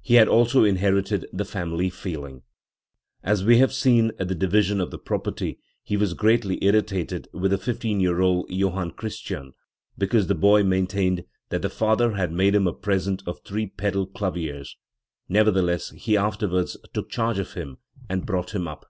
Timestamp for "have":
3.58-3.70